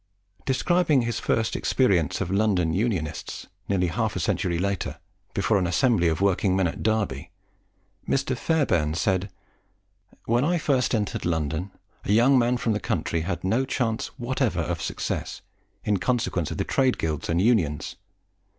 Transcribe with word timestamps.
Describing 0.45 1.03
his 1.03 1.19
first 1.19 1.55
experience 1.55 2.21
of 2.21 2.31
London 2.31 2.73
Unionists, 2.73 3.45
nearly 3.69 3.85
half 3.85 4.15
a 4.15 4.19
century 4.19 4.57
later, 4.57 4.97
before 5.35 5.59
an 5.59 5.67
assembly 5.67 6.07
of 6.07 6.19
working 6.21 6.55
men 6.55 6.65
at 6.65 6.81
Derby, 6.81 7.29
Mr. 8.09 8.35
Fairbairn 8.35 8.95
said, 8.95 9.29
"When 10.25 10.43
I 10.43 10.57
first 10.57 10.95
entered 10.95 11.23
London, 11.23 11.69
a 12.03 12.11
young 12.13 12.39
man 12.39 12.57
from 12.57 12.73
the 12.73 12.79
country 12.79 13.21
had 13.21 13.43
no 13.43 13.63
chance 13.63 14.07
whatever 14.17 14.61
of 14.61 14.81
success, 14.81 15.43
in 15.83 15.97
consequence 15.97 16.49
of 16.49 16.57
the 16.57 16.63
trade 16.63 16.97
guilds 16.97 17.29
and 17.29 17.39
unions. 17.39 17.95